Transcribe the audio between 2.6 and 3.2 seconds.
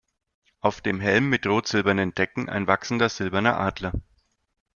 wachsender